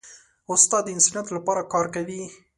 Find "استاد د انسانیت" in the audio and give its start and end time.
0.51-1.27